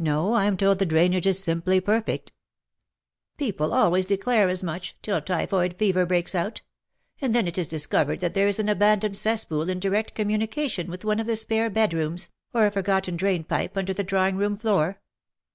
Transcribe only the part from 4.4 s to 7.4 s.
as much, till typhoid fever breaks out; and